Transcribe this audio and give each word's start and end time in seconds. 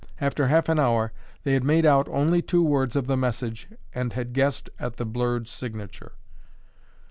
After 0.19 0.47
half 0.47 0.67
an 0.67 0.79
hour, 0.79 1.13
they 1.43 1.53
had 1.53 1.63
made 1.63 1.85
out 1.85 2.07
only 2.09 2.41
two 2.41 2.63
words 2.63 2.95
of 2.95 3.05
the 3.05 3.15
message 3.15 3.67
and 3.93 4.13
had 4.13 4.33
guessed 4.33 4.67
at 4.79 4.95
the 4.95 5.05
blurred 5.05 5.47
signature. 5.47 6.13